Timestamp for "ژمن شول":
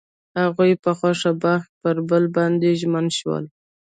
2.81-3.43